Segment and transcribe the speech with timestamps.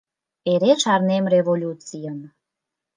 [0.51, 2.19] —Эре шарнем Революцийым...